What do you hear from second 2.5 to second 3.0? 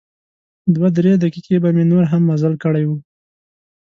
کړی و.